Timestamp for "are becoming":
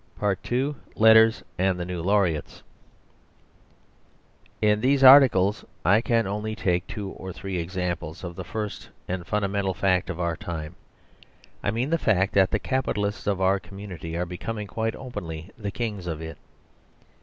14.17-14.65